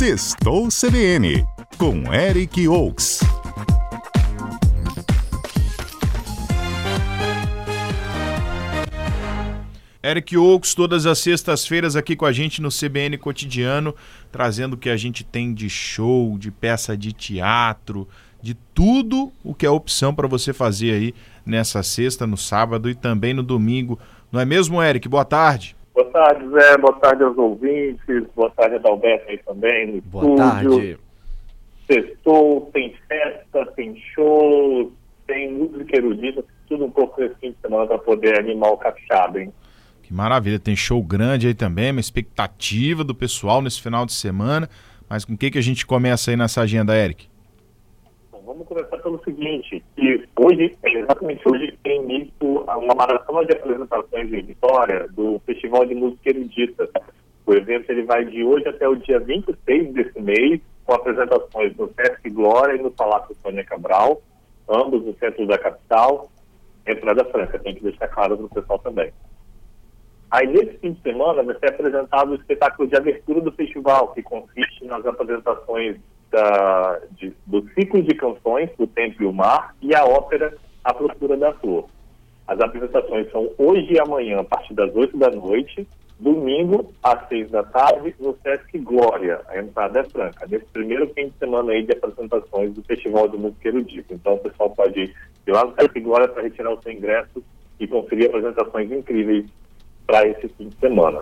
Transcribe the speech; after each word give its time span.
Sextou 0.00 0.68
CBN, 0.68 1.46
com 1.76 2.10
Eric 2.10 2.66
Oaks. 2.66 3.20
Eric 10.02 10.38
Oaks, 10.38 10.74
todas 10.74 11.04
as 11.04 11.18
sextas-feiras 11.18 11.96
aqui 11.96 12.16
com 12.16 12.24
a 12.24 12.32
gente 12.32 12.62
no 12.62 12.70
CBN 12.70 13.18
Cotidiano, 13.18 13.94
trazendo 14.32 14.72
o 14.72 14.78
que 14.78 14.88
a 14.88 14.96
gente 14.96 15.22
tem 15.22 15.52
de 15.52 15.68
show, 15.68 16.38
de 16.38 16.50
peça 16.50 16.96
de 16.96 17.12
teatro, 17.12 18.08
de 18.40 18.54
tudo 18.54 19.30
o 19.44 19.54
que 19.54 19.66
é 19.66 19.70
opção 19.70 20.14
para 20.14 20.26
você 20.26 20.54
fazer 20.54 20.92
aí 20.92 21.14
nessa 21.44 21.82
sexta, 21.82 22.26
no 22.26 22.38
sábado 22.38 22.88
e 22.88 22.94
também 22.94 23.34
no 23.34 23.42
domingo. 23.42 23.98
Não 24.32 24.40
é 24.40 24.46
mesmo, 24.46 24.82
Eric? 24.82 25.06
Boa 25.10 25.26
tarde. 25.26 25.76
Boa 26.10 26.24
tarde, 26.24 26.48
Zé. 26.50 26.76
Boa 26.76 26.92
tarde 26.94 27.22
aos 27.22 27.38
ouvintes. 27.38 28.26
Boa 28.34 28.50
tarde, 28.50 28.76
Adalberto 28.76 29.30
aí 29.30 29.38
também 29.38 29.86
no 29.94 30.00
Boa 30.02 30.24
estúdio. 30.24 30.70
tarde. 30.70 30.98
Sextou, 31.86 32.70
tem 32.72 32.94
festa, 33.08 33.66
tem 33.76 33.96
show, 34.14 34.92
tem 35.26 35.52
música 35.52 35.96
erudita, 35.96 36.44
tudo 36.68 36.84
um 36.84 36.90
pouco 36.90 37.20
nesse 37.20 37.34
fim 37.36 37.50
de 37.50 37.56
semana 37.60 37.86
para 37.86 37.98
poder 37.98 38.38
animar 38.38 38.70
o 38.70 38.76
capixaba, 38.76 39.40
hein? 39.40 39.52
Que 40.02 40.12
maravilha, 40.14 40.58
tem 40.58 40.76
show 40.76 41.02
grande 41.02 41.48
aí 41.48 41.54
também, 41.54 41.90
uma 41.90 42.00
expectativa 42.00 43.02
do 43.02 43.14
pessoal 43.14 43.60
nesse 43.60 43.80
final 43.80 44.06
de 44.06 44.12
semana. 44.12 44.68
Mas 45.08 45.24
com 45.24 45.34
o 45.34 45.38
que, 45.38 45.50
que 45.50 45.58
a 45.58 45.62
gente 45.62 45.84
começa 45.84 46.30
aí 46.30 46.36
nessa 46.36 46.60
agenda, 46.62 46.96
Eric? 46.96 47.28
Vamos 48.60 48.74
começar 48.74 48.98
pelo 48.98 49.24
seguinte, 49.24 49.82
que 49.96 50.28
hoje, 50.36 50.76
exatamente 50.84 51.40
hoje, 51.48 51.78
tem 51.82 52.04
início 52.04 52.30
uma 52.42 52.94
maratona 52.94 53.46
de 53.46 53.54
apresentações 53.54 54.30
em 54.30 54.42
Vitória 54.42 55.08
do 55.08 55.40
Festival 55.46 55.86
de 55.86 55.94
Música 55.94 56.28
Erudita. 56.28 56.90
O 57.46 57.54
evento 57.54 57.88
ele 57.88 58.02
vai 58.02 58.22
de 58.26 58.44
hoje 58.44 58.68
até 58.68 58.86
o 58.86 58.96
dia 58.96 59.18
26 59.18 59.94
desse 59.94 60.20
mês, 60.20 60.60
com 60.84 60.92
apresentações 60.92 61.74
no 61.74 61.90
Sesc 61.94 62.28
Glória 62.28 62.76
e 62.76 62.82
no 62.82 62.90
Palácio 62.90 63.34
Sônia 63.42 63.64
Cabral, 63.64 64.20
ambos 64.68 65.06
no 65.06 65.14
centro 65.14 65.46
da 65.46 65.56
capital, 65.56 66.30
entrada 66.86 67.24
franca, 67.24 67.58
tem 67.60 67.74
que 67.74 67.82
deixar 67.82 68.08
claro 68.08 68.36
para 68.36 68.44
o 68.44 68.50
pessoal 68.50 68.78
também. 68.80 69.10
Aí, 70.30 70.46
nesse 70.46 70.76
fim 70.80 70.92
de 70.92 71.00
semana, 71.00 71.42
vai 71.42 71.58
ser 71.58 71.70
apresentado 71.70 72.32
o 72.32 72.34
espetáculo 72.34 72.86
de 72.86 72.94
abertura 72.94 73.40
do 73.40 73.52
festival, 73.52 74.12
que 74.12 74.22
consiste 74.22 74.84
nas 74.84 75.06
apresentações 75.06 75.96
da, 76.30 77.00
de, 77.12 77.32
do 77.46 77.66
ciclo 77.74 78.02
de 78.02 78.14
canções, 78.14 78.70
O 78.78 78.86
Tempo 78.86 79.22
e 79.22 79.26
o 79.26 79.32
Mar, 79.32 79.74
e 79.82 79.94
a 79.94 80.04
ópera 80.04 80.56
A 80.84 80.94
Procura 80.94 81.36
da 81.36 81.52
Flor. 81.54 81.86
As 82.46 82.60
apresentações 82.60 83.30
são 83.30 83.50
hoje 83.58 83.92
e 83.92 84.00
amanhã, 84.00 84.40
a 84.40 84.44
partir 84.44 84.74
das 84.74 84.94
8 84.94 85.16
da 85.16 85.30
noite, 85.30 85.86
domingo, 86.18 86.92
às 87.02 87.28
6 87.28 87.50
da 87.50 87.62
tarde, 87.62 88.14
no 88.18 88.36
Sesc 88.42 88.78
Glória. 88.78 89.40
A 89.48 89.58
entrada 89.58 90.00
é 90.00 90.04
franca. 90.04 90.46
Nesse 90.48 90.66
primeiro 90.66 91.08
fim 91.14 91.28
de 91.28 91.38
semana 91.38 91.72
aí 91.72 91.84
de 91.84 91.92
apresentações 91.92 92.74
do 92.74 92.82
Festival 92.82 93.28
de 93.28 93.36
Música 93.36 93.68
Erudita. 93.68 94.14
Então, 94.14 94.34
o 94.34 94.38
pessoal 94.38 94.70
pode 94.70 95.00
ir 95.00 95.14
lá 95.46 95.64
no 95.64 95.74
Sesc 95.74 96.00
Glória 96.00 96.28
para 96.28 96.42
retirar 96.42 96.72
o 96.72 96.82
seu 96.82 96.92
ingresso 96.92 97.42
e 97.78 97.86
conferir 97.86 98.28
apresentações 98.28 98.90
incríveis 98.92 99.46
para 100.06 100.26
esse 100.26 100.48
fim 100.48 100.68
de 100.68 100.76
semana. 100.76 101.20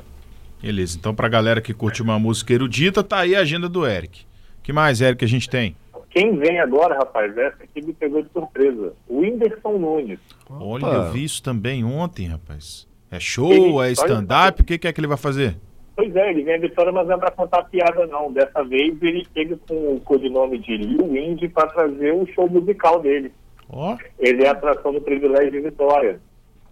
Beleza, 0.61 0.97
então 0.99 1.15
para 1.15 1.27
a 1.27 1.31
galera 1.31 1.61
que 1.61 1.73
curte 1.73 2.03
uma 2.03 2.19
música 2.19 2.53
erudita, 2.53 3.05
tá 3.05 3.21
aí 3.21 3.37
a 3.37 3.41
agenda 3.41 3.69
do 3.69 3.87
Eric. 3.87 4.28
Que 4.69 4.73
mais, 4.75 5.01
Eric, 5.01 5.25
a 5.25 5.29
gente 5.29 5.49
tem? 5.49 5.75
Quem 6.11 6.37
vem 6.37 6.61
agora, 6.61 6.95
rapaz, 6.95 7.35
essa 7.39 7.65
aqui 7.65 7.81
me 7.81 7.95
pegou 7.95 8.21
de 8.21 8.29
surpresa. 8.31 8.93
O 9.09 9.21
Whindersson 9.21 9.79
Nunes. 9.79 10.21
Olha, 10.51 10.85
eu 10.85 11.11
vi 11.11 11.25
isso 11.25 11.43
também 11.43 11.83
ontem, 11.83 12.27
rapaz. 12.27 12.87
É 13.11 13.19
show, 13.19 13.51
ele, 13.51 13.89
é 13.89 13.93
stand-up, 13.93 14.61
o 14.61 14.65
que, 14.67 14.77
que 14.77 14.87
é 14.87 14.93
que 14.93 15.01
ele 15.01 15.07
vai 15.07 15.17
fazer? 15.17 15.57
Pois 15.97 16.15
é, 16.15 16.31
ele 16.31 16.43
vem 16.43 16.57
a 16.57 16.59
Vitória, 16.59 16.93
mas 16.93 17.09
não 17.09 17.15
é 17.15 17.19
para 17.19 17.31
contar 17.31 17.63
piada 17.63 18.07
não. 18.09 18.31
Dessa 18.31 18.63
vez 18.63 18.95
ele 19.01 19.27
chega 19.33 19.59
com 19.67 19.95
o 19.95 20.01
codinome 20.01 20.59
de 20.59 20.77
Lil 20.77 21.17
Indy 21.17 21.49
para 21.49 21.69
trazer 21.69 22.13
o 22.13 22.27
show 22.35 22.47
musical 22.47 23.01
dele. 23.01 23.33
Oh. 23.71 23.97
Ele 24.19 24.45
é 24.45 24.49
a 24.49 24.53
atração 24.53 24.93
do 24.93 25.01
privilégio 25.01 25.51
de 25.51 25.61
Vitória. 25.61 26.21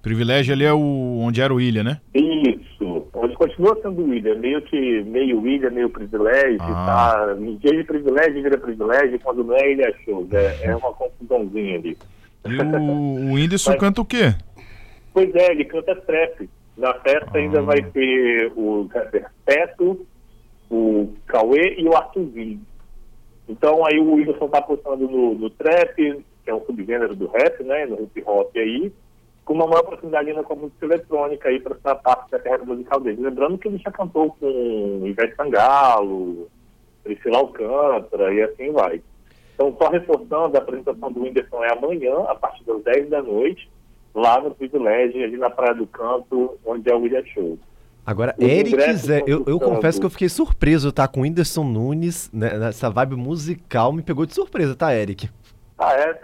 Privilégio 0.06 0.54
ali 0.54 0.64
é 0.64 0.72
o 0.72 1.18
onde 1.18 1.40
era 1.40 1.52
o 1.52 1.60
Ilha, 1.60 1.82
né? 1.82 2.00
Isso. 2.14 3.08
Onde 3.12 3.34
continua 3.34 3.76
sendo 3.82 4.04
o 4.04 4.14
Ilha, 4.14 4.36
meio 4.36 4.62
que 4.62 5.02
meio 5.02 5.44
Ilha, 5.44 5.68
meio 5.68 5.90
privilégio, 5.90 6.62
ah. 6.62 6.86
tá? 6.86 7.34
Dia 7.34 7.76
de 7.76 7.82
privilégio 7.82 8.40
vira 8.40 8.56
privilégio, 8.56 9.18
quando 9.18 9.42
não 9.42 9.56
é 9.56 9.72
Ilha 9.72 9.92
Show. 10.04 10.24
É, 10.30 10.66
é 10.68 10.76
uma 10.76 10.92
confusãozinha 10.92 11.78
ali. 11.78 11.98
E 12.44 12.56
o, 12.56 13.30
o 13.30 13.32
Whindersson 13.32 13.72
Mas, 13.72 13.80
canta 13.80 14.00
o 14.00 14.04
quê? 14.04 14.32
Pois 15.12 15.34
é, 15.34 15.50
ele 15.50 15.64
canta 15.64 15.96
trap. 15.96 16.48
Na 16.76 16.94
festa 17.00 17.30
ah. 17.34 17.38
ainda 17.38 17.62
vai 17.62 17.82
ter 17.82 18.52
o 18.54 18.88
Peto, 19.44 20.06
o 20.70 21.14
Cauê 21.26 21.74
e 21.78 21.84
o 21.84 21.96
Arthurzinho. 21.96 22.60
Então 23.48 23.84
aí 23.84 23.98
o 23.98 24.14
Whindersson 24.14 24.46
tá 24.50 24.58
apostando 24.58 25.08
no, 25.08 25.34
no 25.34 25.50
trap, 25.50 25.96
que 25.96 26.22
é 26.46 26.54
um 26.54 26.64
subgênero 26.64 27.16
do 27.16 27.26
rap, 27.26 27.60
né? 27.64 27.86
No 27.86 28.04
hip 28.04 28.22
hop 28.24 28.54
aí 28.54 28.92
com 29.46 29.54
uma 29.54 29.66
maior 29.66 29.84
proximidade 29.84 30.28
ainda 30.28 30.42
com 30.42 30.52
a 30.52 30.56
música 30.56 30.84
eletrônica 30.84 31.48
aí 31.48 31.60
para 31.60 31.76
essa 31.76 31.94
parte 31.94 32.32
da 32.32 32.38
carreira 32.40 32.64
musical 32.64 33.00
dele. 33.00 33.22
Lembrando 33.22 33.56
que 33.56 33.68
ele 33.68 33.78
já 33.78 33.92
cantou 33.92 34.36
com 34.38 35.02
Ivete 35.06 35.36
Sangalo, 35.36 36.48
Priscila 37.04 37.38
Alcântara 37.38 38.34
e 38.34 38.42
assim 38.42 38.72
vai. 38.72 39.00
Então, 39.54 39.74
só 39.80 39.88
reforçando, 39.88 40.56
a 40.56 40.60
apresentação 40.60 41.12
do 41.12 41.22
Whindersson 41.22 41.64
é 41.64 41.72
amanhã, 41.72 42.24
a 42.26 42.34
partir 42.34 42.64
das 42.64 42.82
10 42.82 43.08
da 43.08 43.22
noite, 43.22 43.70
lá 44.12 44.40
no 44.40 44.50
Privilégio, 44.50 45.22
ali 45.22 45.36
na 45.36 45.48
Praia 45.48 45.74
do 45.74 45.86
Canto, 45.86 46.58
onde 46.66 46.90
é 46.90 46.94
o 46.94 47.00
William 47.00 47.24
Show. 47.26 47.56
Agora, 48.04 48.34
Os 48.36 48.44
Eric 48.44 48.92
Zé, 48.94 49.22
eu, 49.26 49.44
eu 49.46 49.58
confesso 49.60 50.00
que 50.00 50.06
eu 50.06 50.10
fiquei 50.10 50.28
surpreso, 50.28 50.92
tá? 50.92 51.06
Com 51.06 51.20
o 51.20 51.22
Whindersson 51.22 51.64
Nunes, 51.64 52.30
né, 52.32 52.58
nessa 52.58 52.90
vibe 52.90 53.14
musical, 53.14 53.92
me 53.92 54.02
pegou 54.02 54.26
de 54.26 54.34
surpresa, 54.34 54.74
tá, 54.74 54.94
Eric? 54.94 55.30
Ah, 55.78 55.94
é? 55.94 56.18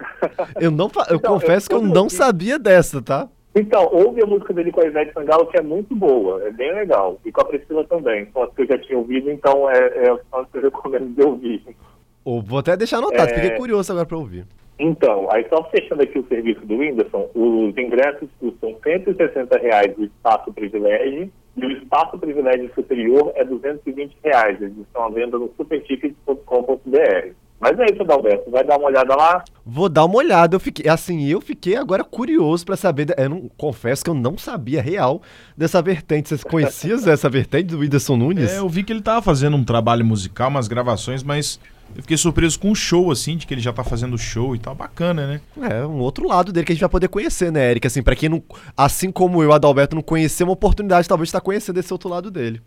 Eu, 0.61 0.71
não, 0.71 0.91
eu 1.09 1.17
então, 1.17 1.35
confesso 1.35 1.67
eu, 1.71 1.79
que 1.81 1.85
eu 1.85 1.89
não 1.89 2.09
sabia 2.09 2.59
dessa, 2.59 3.03
tá? 3.03 3.29
Então, 3.55 3.87
ouve 3.93 4.23
a 4.23 4.27
música 4.27 4.55
dele 4.55 4.73
com 4.73 4.81
a 4.81 4.87
Ivete 4.87 5.13
Sangalo, 5.13 5.47
que 5.47 5.59
é 5.59 5.63
muito 5.63 5.95
boa, 5.95 6.43
é 6.43 6.51
bem 6.51 6.73
legal. 6.73 7.21
E 7.25 7.31
com 7.31 7.43
a 7.43 7.45
Priscila 7.45 7.85
também. 7.85 8.27
São 8.33 8.43
as 8.45 8.55
que 8.55 8.63
eu 8.63 8.67
já 8.67 8.79
tinha 8.79 8.99
ouvido, 8.99 9.31
então 9.31 9.69
é, 9.71 9.79
é 9.79 10.11
as 10.11 10.49
que 10.49 10.57
eu 10.57 10.63
recomendo 10.63 11.15
de 11.15 11.23
ouvir. 11.23 11.63
Ou 12.25 12.41
vou 12.41 12.61
até 12.61 12.77
deixar 12.77 12.99
anotado, 12.99 13.31
é... 13.31 13.35
fiquei 13.35 13.51
curioso 13.51 13.93
agora 13.93 14.07
para 14.07 14.17
ouvir. 14.17 14.47
Então, 14.79 15.29
aí 15.31 15.47
só 15.49 15.63
fechando 15.65 16.03
aqui 16.03 16.19
o 16.19 16.27
serviço 16.27 16.65
do 16.67 16.79
Whindersson, 16.79 17.29
os 17.35 17.77
ingressos 17.77 18.29
custam 18.41 18.75
160 18.83 19.59
reais 19.59 19.95
o 19.99 20.05
espaço 20.05 20.53
privilégio 20.53 21.31
e 21.57 21.67
o 21.67 21.71
espaço 21.73 22.19
privilégio 22.19 22.73
superior 22.75 23.33
é 23.35 23.45
220 23.45 24.17
reais. 24.25 24.61
Eles 24.61 24.79
estão 24.79 25.05
à 25.05 25.11
venda 25.11 25.39
no 25.39 25.53
superticket.com.br. 25.57 27.35
Mas 27.63 27.79
é 27.79 27.87
isso, 27.93 28.03
Adalberto. 28.03 28.51
Vai 28.51 28.65
dar 28.65 28.77
uma 28.77 28.89
olhada 28.89 29.15
lá? 29.15 29.45
Vou 29.65 29.89
dar 29.89 30.05
uma 30.05 30.17
olhada. 30.17 30.57
Eu 30.57 30.59
fiquei, 30.59 30.91
assim, 30.91 31.29
eu 31.29 31.41
fiquei 31.41 31.77
agora 31.77 32.03
curioso 32.03 32.67
para 32.67 32.77
saber. 32.77 33.15
Eu 33.17 33.29
não 33.29 33.49
confesso 33.57 34.03
que 34.03 34.11
eu 34.11 34.15
não 34.15 34.37
sabia 34.37 34.83
real 34.83 35.23
dessa 35.57 35.81
vertente. 35.81 36.29
Vocês 36.29 36.43
conheciam 36.43 36.99
essa 37.09 37.29
vertente 37.29 37.67
do 37.67 37.79
Whindersson 37.79 38.17
Nunes? 38.17 38.51
É, 38.51 38.59
eu 38.59 38.69
vi 38.69 38.83
que 38.83 38.93
ele 38.93 39.01
tava 39.01 39.23
fazendo 39.23 39.57
um 39.57 39.63
trabalho 39.63 40.05
musical, 40.05 40.49
umas 40.49 40.67
gravações, 40.67 41.23
mas 41.23 41.61
eu 41.95 42.03
fiquei 42.03 42.17
surpreso 42.17 42.59
com 42.59 42.73
o 42.73 42.75
show, 42.75 43.13
assim, 43.13 43.37
de 43.37 43.47
que 43.47 43.55
ele 43.55 43.61
já 43.61 43.73
tá 43.73 43.85
fazendo 43.85 44.19
show 44.19 44.57
e 44.57 44.59
tal. 44.59 44.75
Bacana, 44.75 45.27
né? 45.29 45.41
É, 45.71 45.87
um 45.87 46.01
outro 46.01 46.27
lado 46.27 46.53
dele 46.53 46.67
que 46.67 46.73
a 46.73 46.75
gente 46.75 46.81
vai 46.81 46.91
poder 46.91 47.07
conhecer, 47.07 47.53
né, 47.53 47.71
Eric? 47.71 47.87
Assim, 47.87 48.03
pra 48.03 48.17
quem 48.17 48.29
não. 48.29 48.43
Assim 48.77 49.13
como 49.13 49.41
eu, 49.41 49.53
Adalberto, 49.53 49.95
não 49.95 50.03
conhecia, 50.03 50.45
uma 50.45 50.53
oportunidade 50.53 51.07
talvez 51.07 51.29
de 51.29 51.31
estar 51.31 51.41
conhecendo 51.41 51.79
esse 51.79 51.93
outro 51.93 52.09
lado 52.09 52.29
dele. 52.29 52.61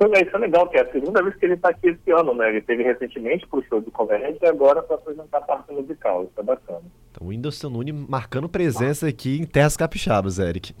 Isso 0.00 0.36
é 0.36 0.38
legal, 0.38 0.68
que 0.68 0.76
é 0.76 0.82
a 0.82 0.92
segunda 0.92 1.20
vez 1.22 1.34
que 1.34 1.44
ele 1.44 1.54
está 1.54 1.70
aqui 1.70 1.88
esse 1.88 2.10
ano, 2.12 2.32
né? 2.32 2.48
Ele 2.50 2.60
teve 2.60 2.84
recentemente 2.84 3.46
para 3.48 3.58
o 3.58 3.64
show 3.64 3.80
do 3.80 3.90
Convergente 3.90 4.38
e 4.40 4.46
agora 4.46 4.80
para 4.80 4.94
apresentar 4.94 5.38
a 5.38 5.42
parte 5.42 5.72
musical. 5.72 6.22
Isso 6.22 6.38
é 6.38 6.42
bacana. 6.42 6.82
Então, 7.10 7.26
o 7.26 7.30
Whindersson 7.30 7.68
Nunes 7.68 7.94
marcando 8.08 8.48
presença 8.48 9.08
aqui 9.08 9.40
em 9.40 9.44
Terras 9.44 9.76
Capixabas, 9.76 10.38
Eric. 10.38 10.72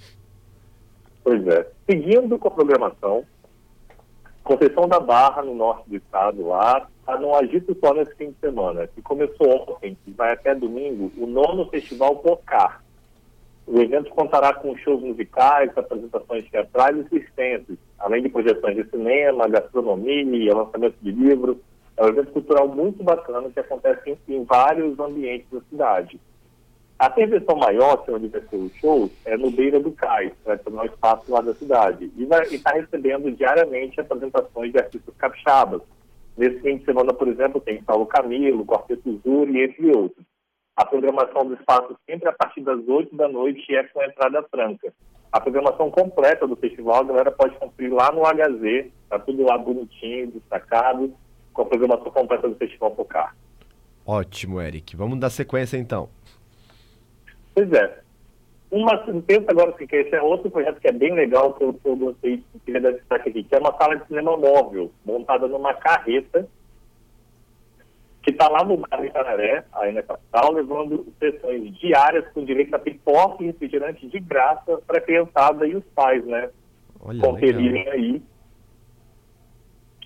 Pois 1.24 1.44
é. 1.48 1.66
Seguindo 1.90 2.38
com 2.38 2.46
a 2.46 2.50
programação, 2.52 3.24
Conceição 4.44 4.88
da 4.88 5.00
Barra, 5.00 5.42
no 5.42 5.54
norte 5.54 5.90
do 5.90 5.96
estado, 5.96 6.46
lá, 6.46 6.88
está 7.00 7.18
num 7.18 7.34
agito 7.34 7.76
só 7.84 7.92
nesse 7.92 8.14
fim 8.14 8.30
de 8.30 8.36
semana, 8.38 8.86
que 8.86 9.02
começou 9.02 9.46
ontem 9.68 9.98
e 10.06 10.10
vai 10.12 10.32
até 10.32 10.54
domingo, 10.54 11.12
o 11.18 11.26
nono 11.26 11.68
Festival 11.68 12.16
Pocar. 12.16 12.82
O 13.70 13.82
evento 13.82 14.08
contará 14.10 14.54
com 14.54 14.74
shows 14.78 15.02
musicais, 15.02 15.70
apresentações 15.76 16.48
teatrais 16.48 16.96
e 16.96 17.00
assistentes, 17.00 17.76
além 17.98 18.22
de 18.22 18.30
projeções 18.30 18.74
de 18.74 18.88
cinema, 18.88 19.46
gastronomia, 19.46 20.54
lançamento 20.54 20.96
de 21.02 21.10
livros. 21.10 21.58
É 21.94 22.02
um 22.02 22.08
evento 22.08 22.32
cultural 22.32 22.66
muito 22.66 23.04
bacana 23.04 23.50
que 23.50 23.60
acontece 23.60 24.18
em, 24.26 24.34
em 24.34 24.44
vários 24.44 24.98
ambientes 24.98 25.46
da 25.52 25.60
cidade. 25.68 26.18
A 26.98 27.10
versão 27.10 27.56
maior, 27.56 27.98
que 27.98 28.10
é 28.10 28.14
onde 28.14 28.28
vai 28.28 28.40
ser 28.40 28.56
o 28.56 28.70
show, 28.80 29.10
é 29.26 29.36
no 29.36 29.50
Beira 29.50 29.78
do 29.78 29.92
Cais, 29.92 30.32
vai 30.46 30.56
tornar 30.56 30.86
espaço 30.86 31.30
lá 31.30 31.42
da 31.42 31.52
cidade. 31.54 32.10
E 32.16 32.22
está 32.54 32.72
recebendo 32.72 33.30
diariamente 33.32 34.00
apresentações 34.00 34.72
de 34.72 34.78
artistas 34.78 35.14
capixabas. 35.18 35.82
Nesse 36.38 36.58
fim 36.60 36.78
de 36.78 36.86
semana, 36.86 37.12
por 37.12 37.28
exemplo, 37.28 37.60
tem 37.60 37.82
Paulo 37.82 38.06
Camilo, 38.06 38.64
Quarteto 38.64 39.20
Zuri, 39.22 39.62
entre 39.62 39.94
outros. 39.94 40.24
A 40.78 40.86
programação 40.86 41.44
do 41.44 41.54
espaço 41.54 41.98
sempre 42.08 42.28
a 42.28 42.32
partir 42.32 42.60
das 42.60 42.78
8 42.86 43.16
da 43.16 43.26
noite 43.26 43.74
é 43.74 43.82
com 43.82 44.00
entrada 44.00 44.44
franca. 44.44 44.94
A 45.32 45.40
programação 45.40 45.90
completa 45.90 46.46
do 46.46 46.54
festival 46.54 47.00
a 47.00 47.02
galera 47.02 47.32
pode 47.32 47.56
conferir 47.56 47.92
lá 47.92 48.12
no 48.12 48.22
HZ, 48.22 48.88
tá 49.10 49.18
tudo 49.18 49.42
lá 49.42 49.58
bonitinho, 49.58 50.30
destacado, 50.30 51.12
com 51.52 51.62
a 51.62 51.64
programação 51.64 52.12
completa 52.12 52.48
do 52.48 52.54
Festival 52.54 52.94
Focar. 52.94 53.34
Ótimo, 54.06 54.62
Eric. 54.62 54.94
Vamos 54.94 55.18
dar 55.18 55.30
sequência 55.30 55.76
então. 55.76 56.08
Pois 57.56 57.72
é. 57.72 57.98
Uma, 58.70 58.98
pensa 58.98 59.46
agora 59.48 59.72
que 59.72 59.96
esse 59.96 60.14
é 60.14 60.22
outro 60.22 60.48
projeto 60.48 60.78
que 60.80 60.86
é 60.86 60.92
bem 60.92 61.12
legal, 61.12 61.54
que 61.54 61.64
eu, 61.64 61.74
que 61.74 61.88
eu 61.88 61.96
gostei, 61.96 62.44
queria 62.64 62.80
dar 62.80 62.92
destaque 62.92 63.30
aqui, 63.30 63.42
que 63.42 63.54
é 63.56 63.58
uma 63.58 63.76
sala 63.76 63.96
de 63.96 64.06
cinema 64.06 64.36
móvel, 64.36 64.92
montada 65.04 65.48
numa 65.48 65.74
carreta, 65.74 66.42
que 66.42 66.57
está 68.38 68.48
lá 68.48 68.64
no 68.64 68.76
de 68.76 69.10
Canaré, 69.10 69.64
aí 69.72 69.92
na 69.92 70.02
capital, 70.02 70.52
levando 70.52 71.12
sessões 71.18 71.76
diárias 71.78 72.24
com 72.32 72.44
direito 72.44 72.72
a 72.74 72.78
pipoca 72.78 73.42
e 73.42 73.46
refrigerante 73.46 74.06
de 74.06 74.20
graça 74.20 74.78
para 74.86 74.98
a 74.98 75.00
criançada 75.00 75.66
e 75.66 75.74
os 75.74 75.84
pais, 75.86 76.24
né? 76.24 76.48
Olha, 77.00 77.20
Conferirem 77.20 77.84
legal. 77.84 77.94
aí. 77.94 78.22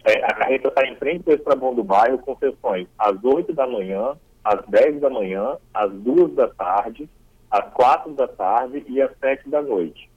É, 0.05 0.25
a 0.25 0.35
carreta 0.35 0.69
está 0.69 0.85
em 0.89 0.97
frente 0.97 1.29
ao 1.29 1.37
Estrabão 1.37 1.75
do 1.75 1.85
Bairro, 1.85 2.19
com 2.19 2.37
sessões 2.39 2.89
às 2.99 3.23
8 3.23 3.53
da 3.53 3.67
manhã, 3.67 4.17
às 4.43 4.67
10 4.67 5.01
da 5.01 5.11
manhã, 5.11 5.57
às 5.73 5.93
2 5.93 6.35
da 6.35 6.49
tarde, 6.49 7.09
às 7.51 7.73
4 7.73 8.13
da 8.15 8.27
tarde 8.27 8.85
e 8.89 9.01
às 9.01 9.17
7 9.19 9.49
da 9.49 9.63
noite. 9.63 10.11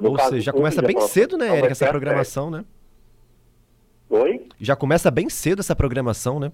No 0.00 0.10
Ou 0.10 0.16
caso, 0.16 0.30
seja, 0.30 0.46
já 0.46 0.52
começa 0.52 0.82
bem 0.82 1.00
cedo, 1.02 1.36
né, 1.36 1.48
ser 1.48 1.70
essa 1.70 1.88
programação, 1.88 2.50
né? 2.50 2.64
7. 4.08 4.22
Oi? 4.22 4.48
Já 4.58 4.74
começa 4.74 5.10
bem 5.10 5.28
cedo 5.28 5.60
essa 5.60 5.76
programação, 5.76 6.40
né? 6.40 6.50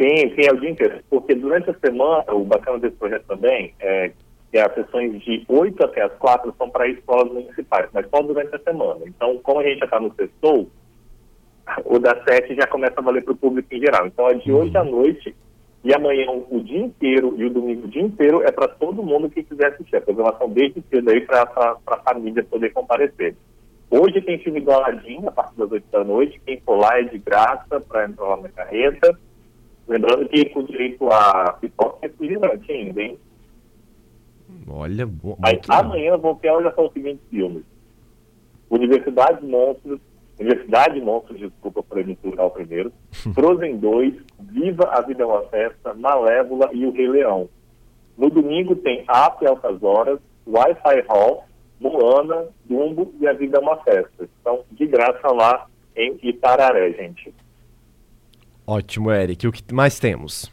Sim, 0.00 0.34
sim, 0.34 0.48
é 0.48 0.52
o 0.52 0.58
dia 0.58 0.70
inteiro. 0.70 0.98
Porque 1.10 1.34
durante 1.34 1.68
a 1.68 1.74
semana, 1.74 2.24
o 2.32 2.42
bacana 2.42 2.78
desse 2.78 2.96
projeto 2.96 3.26
também 3.26 3.74
é 3.78 4.10
que 4.50 4.58
as 4.58 4.72
sessões 4.72 5.20
de 5.22 5.44
8 5.46 5.84
até 5.84 6.00
as 6.02 6.12
4 6.14 6.54
são 6.56 6.70
para 6.70 6.88
escolas 6.88 7.30
municipais, 7.30 7.90
mas 7.92 8.08
só 8.08 8.22
durante 8.22 8.54
a 8.56 8.58
semana. 8.60 9.00
Então, 9.04 9.38
como 9.42 9.60
a 9.60 9.62
gente 9.62 9.80
já 9.80 9.84
está 9.84 10.00
no 10.00 10.14
sextou, 10.14 10.70
o 11.84 11.98
das 11.98 12.24
7 12.24 12.54
já 12.54 12.66
começa 12.66 12.94
a 12.96 13.02
valer 13.02 13.22
para 13.22 13.34
o 13.34 13.36
público 13.36 13.68
em 13.74 13.78
geral. 13.78 14.06
Então, 14.06 14.26
é 14.26 14.34
de 14.34 14.50
hoje 14.50 14.74
à 14.74 14.82
noite 14.82 15.36
e 15.84 15.94
amanhã 15.94 16.30
o 16.50 16.60
dia 16.60 16.80
inteiro 16.80 17.34
e 17.36 17.44
o 17.44 17.50
domingo 17.50 17.86
o 17.86 17.90
dia 17.90 18.02
inteiro 18.02 18.42
é 18.42 18.50
para 18.50 18.68
todo 18.68 19.02
mundo 19.02 19.28
que 19.28 19.42
quiser 19.42 19.66
assistir. 19.66 19.96
A 19.96 20.00
programação 20.00 20.48
desde 20.48 20.82
cedo 20.90 21.10
aí 21.10 21.20
para 21.20 21.42
a 21.86 21.96
família 21.98 22.42
poder 22.42 22.70
comparecer. 22.70 23.36
Hoje 23.90 24.22
tem 24.22 24.38
filme 24.38 24.60
do 24.60 24.70
Aladim, 24.70 25.26
a 25.26 25.30
partir 25.30 25.58
das 25.58 25.70
8 25.70 25.84
da 25.92 26.04
noite. 26.04 26.40
Quem 26.46 26.58
for 26.60 26.78
lá 26.78 26.98
é 26.98 27.02
de 27.02 27.18
graça 27.18 27.80
para 27.86 28.06
entrar 28.06 28.24
lá 28.24 28.36
na 28.38 28.48
carreta. 28.48 29.18
Lembrando 29.90 30.28
que 30.28 30.44
com 30.50 30.62
direito 30.62 31.08
a 31.10 31.52
pipoca 31.60 31.98
é 32.02 32.06
refrigerante 32.06 32.70
ainda, 32.70 33.02
hein? 33.02 33.18
Olha, 34.68 35.04
bo- 35.04 35.36
Aí 35.42 35.54
muito 35.54 35.68
legal. 35.68 35.84
amanhã 35.84 36.16
vão 36.16 36.34
ter 36.36 36.62
já 36.62 36.72
são 36.74 36.86
os 36.86 36.92
seguintes 36.92 37.26
filmes. 37.28 37.64
Universidade 38.70 39.44
Monstros, 39.44 39.98
Universidade 40.38 41.00
Monstros, 41.00 41.40
desculpa 41.40 41.82
por 41.82 42.04
misturar 42.06 42.46
o 42.46 42.50
primeiro. 42.50 42.92
Frozen 43.34 43.78
2, 43.78 44.14
Viva 44.52 44.84
a 44.92 45.00
Vida 45.00 45.24
é 45.24 45.26
uma 45.26 45.42
Festa, 45.48 45.92
Malévola 45.94 46.70
e 46.72 46.86
o 46.86 46.92
Rei 46.92 47.08
Leão. 47.08 47.48
No 48.16 48.30
domingo 48.30 48.76
tem 48.76 49.00
e 49.00 49.46
Altas 49.46 49.82
Horas, 49.82 50.20
Wi-Fi 50.46 51.04
Hall, 51.08 51.44
Moana, 51.80 52.46
Dumbo 52.64 53.12
e 53.20 53.26
A 53.26 53.32
Vida 53.32 53.58
é 53.58 53.60
uma 53.60 53.76
Festa. 53.78 54.28
Então, 54.40 54.60
de 54.70 54.86
graça 54.86 55.32
lá 55.32 55.66
em 55.96 56.16
Itararé, 56.22 56.92
gente. 56.92 57.34
Ótimo, 58.70 59.10
Eric. 59.10 59.48
O 59.48 59.52
que 59.52 59.74
mais 59.74 59.98
temos? 59.98 60.50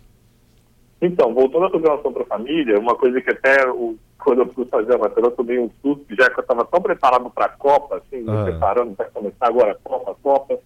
Então, 1.00 1.34
voltando 1.34 1.66
à 1.66 1.70
programação 1.70 2.12
para 2.12 2.24
a 2.24 2.26
família, 2.26 2.80
uma 2.80 2.96
coisa 2.96 3.22
que 3.22 3.30
até 3.30 3.70
o, 3.70 3.96
quando 4.18 4.40
eu 4.42 4.48
fui 4.54 4.66
fazer 4.66 4.96
a 4.96 4.98
matéria, 4.98 5.28
eu 5.28 5.32
tomei 5.32 5.60
um 5.60 5.70
susto, 5.84 6.04
já 6.20 6.28
que 6.28 6.40
eu 6.40 6.42
estava 6.42 6.66
tão 6.66 6.82
preparado 6.82 7.30
para 7.30 7.46
a 7.46 7.50
Copa, 7.50 7.98
assim, 7.98 8.24
me 8.24 8.32
Ah. 8.32 8.44
preparando 8.46 8.96
para 8.96 9.06
começar 9.12 9.48
agora 9.48 9.74
a 9.74 9.76
Copa, 9.76 10.12
a 10.12 10.16
Copa. 10.16 10.60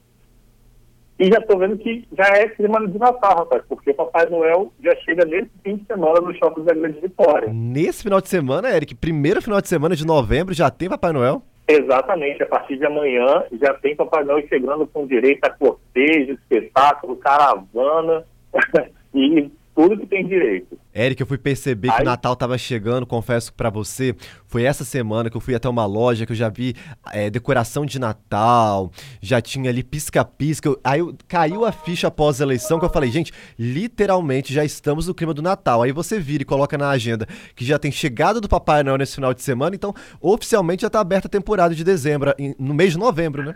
E 1.20 1.26
já 1.30 1.40
estou 1.40 1.60
vendo 1.60 1.78
que 1.78 2.08
já 2.18 2.24
é 2.38 2.48
clima 2.48 2.88
de 2.88 2.98
Natal, 2.98 3.40
rapaz, 3.40 3.62
porque 3.68 3.92
o 3.92 3.94
Papai 3.94 4.28
Noel 4.30 4.72
já 4.82 4.96
chega 5.02 5.26
nesse 5.26 5.52
fim 5.62 5.76
de 5.76 5.86
semana 5.86 6.22
no 6.22 6.34
Shopping 6.34 6.64
da 6.64 6.74
Grande 6.74 7.00
Vitória. 7.02 7.50
Nesse 7.54 8.02
final 8.04 8.22
de 8.22 8.30
semana, 8.30 8.72
Eric, 8.74 8.96
primeiro 8.96 9.42
final 9.42 9.60
de 9.62 9.68
semana 9.68 9.96
de 9.96 10.08
novembro, 10.08 10.54
já 10.54 10.72
tem 10.72 10.90
Papai 10.90 11.12
Noel? 11.12 11.44
Exatamente, 11.72 12.44
a 12.44 12.46
partir 12.46 12.78
de 12.78 12.86
amanhã 12.86 13.46
já 13.54 13.74
tem 13.76 13.96
Papai 13.96 14.26
Noel 14.26 14.46
chegando 14.48 14.86
com 14.86 15.08
direito 15.08 15.46
a 15.46 15.50
cortejo, 15.50 16.34
espetáculo, 16.34 17.16
caravana 17.16 18.26
e 19.16 19.50
tudo 19.82 19.98
que 20.00 20.06
tem 20.08 20.28
direito. 20.28 20.78
Eric, 20.94 21.22
eu 21.22 21.28
fui 21.28 21.38
perceber 21.38 21.88
que 21.88 21.94
Ai. 21.96 22.02
o 22.02 22.06
Natal 22.06 22.36
tava 22.36 22.58
chegando, 22.58 23.06
confesso 23.06 23.54
pra 23.54 23.70
você, 23.70 24.16
foi 24.46 24.64
essa 24.64 24.84
semana 24.84 25.30
que 25.30 25.38
eu 25.38 25.42
fui 25.42 25.56
até 25.56 25.68
uma 25.70 25.86
loja 25.86 26.26
que 26.26 26.32
eu 26.34 26.36
já 26.36 26.50
vi 26.50 26.76
é, 27.14 27.30
decoração 27.30 27.86
de 27.86 27.98
Natal, 27.98 28.92
já 29.22 29.40
tinha 29.42 29.70
ali 29.70 29.84
pisca-pisca, 29.84 30.76
aí 30.84 31.00
eu- 31.00 31.16
caiu 31.28 31.64
a 31.66 31.72
ficha 31.72 32.08
após 32.08 32.42
a 32.42 32.44
eleição 32.44 32.78
que 32.80 32.86
eu 32.86 32.90
falei, 32.90 33.10
gente, 33.10 33.32
literalmente 33.58 34.54
já 34.54 34.64
estamos 34.66 35.08
no 35.08 35.16
clima 35.16 35.34
do 35.34 35.42
Natal, 35.42 35.82
aí 35.82 35.92
você 35.92 36.20
vira 36.20 36.44
e 36.44 36.46
coloca 36.46 36.78
na 36.78 36.90
agenda 36.90 37.26
que 37.56 37.64
já 37.64 37.80
tem 37.80 37.92
chegada 37.92 38.42
do 38.42 38.50
Papai 38.50 38.84
Noel 38.84 38.98
nesse 38.98 39.16
final 39.16 39.34
de 39.34 39.42
semana, 39.42 39.76
então 39.76 39.94
oficialmente 40.20 40.82
já 40.82 40.90
tá 40.90 41.00
aberta 41.00 41.28
a 41.28 41.32
temporada 41.32 41.74
de 41.74 41.84
dezembro, 41.84 42.34
em- 42.38 42.54
no 42.60 42.74
mês 42.74 42.92
de 42.94 43.00
novembro, 43.00 43.44
né? 43.44 43.56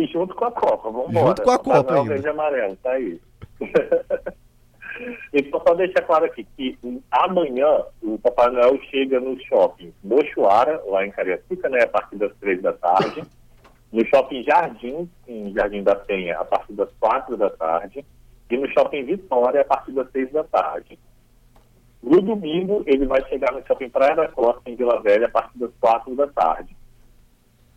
E 0.00 0.06
junto 0.06 0.34
com 0.36 0.44
a 0.44 0.52
Copa, 0.52 0.88
vamos 0.88 1.10
embora. 1.10 1.26
Junto 1.28 1.42
com 1.42 1.50
a 1.50 1.58
Papai 1.58 1.74
Copa 1.78 1.90
Noel 1.90 2.02
ainda. 2.02 2.14
verde 2.14 2.26
e 2.28 2.30
amarelo, 2.30 2.76
tá 2.80 2.90
aí. 2.92 3.20
então, 5.32 5.60
só 5.66 5.74
deixar 5.74 6.02
claro 6.02 6.24
aqui 6.24 6.46
que 6.56 6.78
amanhã 7.10 7.84
o 8.02 8.18
Papai 8.18 8.50
Noel 8.50 8.80
chega 8.90 9.18
no 9.20 9.38
shopping 9.44 9.92
Mochuara, 10.02 10.82
lá 10.86 11.04
em 11.06 11.10
Cariacica, 11.10 11.68
né, 11.68 11.82
a 11.82 11.88
partir 11.88 12.16
das 12.16 12.32
três 12.36 12.62
da 12.62 12.72
tarde. 12.72 13.22
No 13.92 14.04
shopping 14.06 14.42
Jardim, 14.42 15.08
em 15.26 15.52
Jardim 15.52 15.82
da 15.82 15.94
Penha, 15.94 16.38
a 16.38 16.44
partir 16.44 16.72
das 16.72 16.90
quatro 16.98 17.36
da 17.36 17.50
tarde. 17.50 18.04
E 18.50 18.56
no 18.56 18.68
shopping 18.68 19.04
Vitória, 19.04 19.60
a 19.60 19.64
partir 19.64 19.92
das 19.92 20.10
seis 20.12 20.30
da 20.30 20.44
tarde. 20.44 20.98
No 22.02 22.20
domingo, 22.20 22.82
ele 22.86 23.06
vai 23.06 23.26
chegar 23.28 23.52
no 23.52 23.66
shopping 23.66 23.88
Praia 23.88 24.14
da 24.14 24.28
Costa, 24.28 24.62
em 24.66 24.76
Vila 24.76 25.00
Velha, 25.00 25.26
a 25.26 25.30
partir 25.30 25.58
das 25.58 25.70
quatro 25.80 26.14
da 26.14 26.26
tarde. 26.26 26.76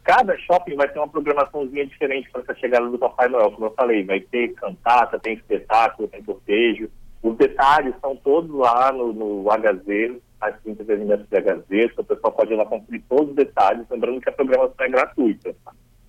Cada 0.04 0.38
shopping 0.38 0.76
vai 0.76 0.88
ter 0.88 1.00
uma 1.00 1.08
programaçãozinha 1.08 1.86
diferente 1.86 2.30
para 2.32 2.42
essa 2.42 2.56
chegada 2.56 2.88
do 2.88 2.98
Papai 2.98 3.28
Noel. 3.28 3.52
Como 3.52 3.66
eu 3.66 3.74
falei, 3.74 4.04
vai 4.04 4.20
ter 4.20 4.54
cantata, 4.54 5.20
tem 5.20 5.34
espetáculo, 5.34 6.08
tem 6.08 6.24
cortejo. 6.24 6.90
Os 7.22 7.36
detalhes 7.36 7.94
são 8.02 8.16
todos 8.16 8.50
lá 8.56 8.92
no, 8.92 9.14
no 9.14 9.46
HZ, 9.50 10.22
as 10.40 10.60
30 10.62 10.92
elementos 10.92 11.28
de 11.28 11.38
HZ. 11.38 11.98
O 11.98 12.04
pessoal 12.04 12.34
pode 12.34 12.54
ir 12.54 12.56
lá 12.56 12.66
conferir 12.66 13.04
todos 13.10 13.30
os 13.30 13.36
detalhes, 13.36 13.86
lembrando 13.90 14.22
que 14.22 14.30
a 14.30 14.34
programação 14.34 14.86
é 14.86 14.90
gratuita. 14.90 15.56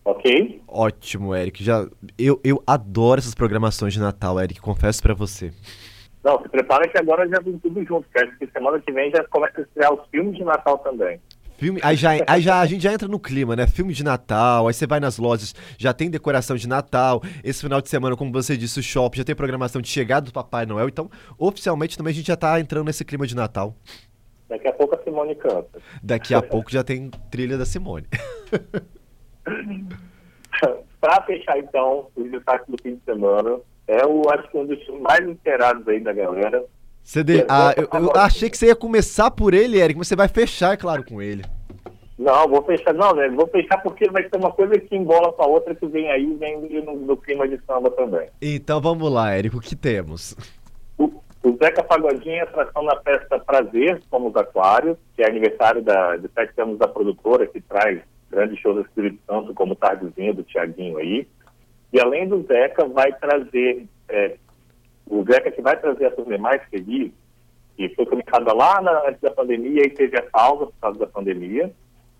Ok? 0.04 0.62
Ótimo, 0.66 1.34
Eric, 1.34 1.62
já, 1.62 1.86
eu, 2.18 2.40
eu 2.42 2.62
adoro 2.66 3.18
essas 3.18 3.34
programações 3.34 3.92
de 3.92 4.00
Natal, 4.00 4.40
Eric, 4.40 4.60
confesso 4.60 5.02
pra 5.02 5.12
você. 5.12 5.52
Não, 6.24 6.40
se 6.42 6.48
prepara 6.48 6.88
que 6.88 6.98
agora 6.98 7.28
já 7.28 7.40
vem 7.40 7.58
tudo 7.58 7.84
junto, 7.84 8.08
que 8.08 8.18
acho 8.18 8.36
que 8.38 8.46
semana 8.48 8.80
que 8.80 8.92
vem 8.92 9.10
já 9.10 9.22
começa 9.24 9.60
a 9.60 9.62
estrear 9.62 9.92
os 9.92 10.06
filmes 10.08 10.36
de 10.36 10.44
Natal 10.44 10.78
também. 10.78 11.20
Filme, 11.58 11.80
aí 11.82 11.96
já, 11.96 12.10
aí 12.24 12.40
já 12.40 12.60
a 12.60 12.66
gente 12.66 12.82
já 12.82 12.92
entra 12.92 13.08
no 13.08 13.18
clima, 13.18 13.56
né? 13.56 13.66
Filme 13.66 13.92
de 13.92 14.04
Natal, 14.04 14.68
aí 14.68 14.72
você 14.72 14.86
vai 14.86 15.00
nas 15.00 15.18
lojas, 15.18 15.52
já 15.76 15.92
tem 15.92 16.08
decoração 16.08 16.56
de 16.56 16.68
Natal. 16.68 17.20
Esse 17.42 17.62
final 17.62 17.80
de 17.80 17.88
semana, 17.88 18.16
como 18.16 18.30
você 18.30 18.56
disse, 18.56 18.78
o 18.78 18.82
shopping 18.82 19.18
já 19.18 19.24
tem 19.24 19.34
programação 19.34 19.82
de 19.82 19.88
chegada 19.88 20.26
do 20.26 20.32
Papai 20.32 20.64
Noel. 20.66 20.86
Então, 20.88 21.10
oficialmente 21.36 21.98
também 21.98 22.12
a 22.12 22.14
gente 22.14 22.28
já 22.28 22.36
tá 22.36 22.60
entrando 22.60 22.86
nesse 22.86 23.04
clima 23.04 23.26
de 23.26 23.34
Natal. 23.34 23.74
Daqui 24.48 24.68
a 24.68 24.72
pouco 24.72 24.94
a 24.94 25.02
Simone 25.02 25.34
canta. 25.34 25.80
Daqui 26.00 26.32
a 26.32 26.40
pouco 26.40 26.70
já 26.70 26.84
tem 26.84 27.10
trilha 27.28 27.58
da 27.58 27.66
Simone. 27.66 28.06
Para 31.00 31.22
fechar, 31.22 31.58
então, 31.58 32.06
os 32.14 32.30
destaques 32.30 32.68
do 32.68 32.80
fim 32.80 32.94
de 32.94 33.02
semana, 33.04 33.58
é 33.88 34.06
o, 34.06 34.22
acho 34.30 34.48
que 34.48 34.58
um 34.58 34.64
dos 34.64 34.78
mais 35.00 35.28
esperados 35.28 35.86
aí 35.88 35.98
da 35.98 36.12
galera. 36.12 36.64
Você 37.08 37.24
de- 37.24 37.46
ah, 37.48 37.72
eu, 37.74 37.88
eu 38.02 38.12
achei 38.16 38.50
que 38.50 38.58
você 38.58 38.66
ia 38.66 38.76
começar 38.76 39.30
por 39.30 39.54
ele, 39.54 39.80
Eric, 39.80 39.96
mas 39.96 40.08
você 40.08 40.14
vai 40.14 40.28
fechar, 40.28 40.74
é 40.74 40.76
claro, 40.76 41.02
com 41.02 41.22
ele. 41.22 41.42
Não, 42.18 42.46
vou 42.46 42.62
fechar, 42.62 42.92
não, 42.92 43.14
né? 43.14 43.30
Vou 43.30 43.46
fechar 43.46 43.78
porque 43.78 44.10
vai 44.10 44.28
ser 44.28 44.36
uma 44.36 44.52
coisa 44.52 44.78
que 44.78 44.94
embola 44.94 45.32
com 45.32 45.42
a 45.42 45.46
outra 45.46 45.74
que 45.74 45.86
vem 45.86 46.10
aí, 46.10 46.26
vem 46.34 46.82
no, 46.82 47.16
clima 47.16 47.48
de 47.48 47.58
samba 47.64 47.90
também. 47.92 48.28
Então 48.42 48.78
vamos 48.78 49.10
lá, 49.10 49.34
Eric, 49.38 49.56
o 49.56 49.60
que 49.60 49.74
temos? 49.74 50.36
O, 50.98 51.06
o 51.42 51.56
Zeca 51.56 51.82
Pagodinho 51.82 52.34
é 52.34 52.40
atração 52.42 52.82
na 52.82 53.00
festa 53.00 53.38
Prazer, 53.38 54.02
como 54.10 54.28
os 54.28 54.36
Aquários, 54.36 54.98
que 55.16 55.22
é 55.22 55.30
aniversário 55.30 55.80
da, 55.80 56.18
de 56.18 56.28
sete 56.34 56.60
anos 56.60 56.78
da 56.78 56.88
produtora, 56.88 57.46
que 57.46 57.62
traz 57.62 58.02
grandes 58.30 58.58
shows 58.58 58.76
do 58.76 58.82
Espírito 58.82 59.18
Santo, 59.26 59.54
como 59.54 59.72
o 59.72 59.76
Tardezinho, 59.76 60.34
do 60.34 60.42
Tiaguinho 60.42 60.98
aí. 60.98 61.26
E 61.90 61.98
além 61.98 62.28
do 62.28 62.42
Zeca, 62.42 62.86
vai 62.86 63.10
trazer, 63.14 63.86
é, 64.10 64.36
o 65.10 65.24
Zeca 65.24 65.50
que 65.50 65.60
vai 65.62 65.76
trazer 65.78 66.06
a 66.06 66.10
turnê 66.10 66.38
mais 66.38 66.62
feliz, 66.70 67.10
que 67.76 67.88
foi 67.90 68.06
começada 68.06 68.52
lá 68.52 68.80
na, 68.82 69.08
antes 69.08 69.20
da 69.20 69.30
pandemia 69.30 69.82
e 69.86 69.90
teve 69.90 70.18
a 70.18 70.22
pausa 70.22 70.66
por 70.66 70.74
causa 70.80 70.98
da 70.98 71.06
pandemia. 71.06 71.70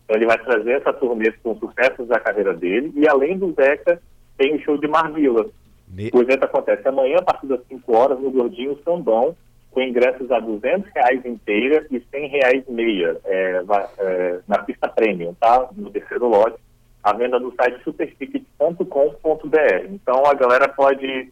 Então 0.05 0.17
ele 0.17 0.27
vai 0.27 0.39
trazer 0.39 0.73
essa 0.81 0.93
turnê 0.93 1.31
com 1.43 1.55
sucessos 1.57 2.07
da 2.09 2.19
carreira 2.21 2.55
dele. 2.55 2.93
E 2.97 3.07
além 3.09 3.37
do 3.39 3.53
Zeca, 3.53 4.01
tem 4.37 4.55
o 4.55 4.61
show 4.63 4.79
de 4.79 4.87
Marvila, 4.89 5.47
Me- 5.89 6.11
o 6.15 6.21
evento 6.23 6.45
acontece 6.45 6.87
amanhã, 6.87 7.17
a 7.19 7.23
partir 7.23 7.47
das 7.47 7.61
5 7.69 7.95
horas, 7.97 8.19
no 8.21 8.31
Gordinho 8.31 8.79
Sambão, 8.85 9.35
com 9.71 9.81
ingressos 9.83 10.31
a 10.31 10.39
200 10.41 10.91
reais 10.95 11.25
inteira 11.27 11.87
e 11.91 12.01
100 12.11 12.29
reais 12.29 12.65
meia, 12.69 13.19
é, 13.25 13.63
é, 13.99 14.41
na 14.49 14.59
pista 14.63 14.89
premium, 14.89 15.35
tá? 15.35 15.69
No 15.77 15.91
terceiro 15.91 16.27
lote. 16.29 16.57
a 17.03 17.13
venda 17.13 17.39
do 17.41 17.53
site 17.55 17.83
superticket.com.br. 17.85 19.87
Então 19.91 20.25
a 20.27 20.35
galera 20.35 20.69
pode 20.69 21.31